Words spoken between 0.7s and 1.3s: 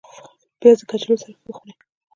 د کچالو